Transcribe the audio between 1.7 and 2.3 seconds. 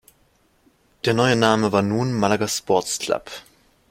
war nun